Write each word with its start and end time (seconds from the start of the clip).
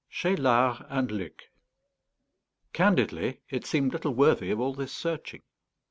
CHEYLARD 0.09 0.87
AND 0.89 1.11
LUC 1.11 1.43
Candidly, 2.73 3.41
it 3.51 3.67
seemed 3.67 3.93
little 3.93 4.15
worthy 4.15 4.49
of 4.49 4.59
all 4.59 4.73
this 4.73 4.91
searching. 4.91 5.43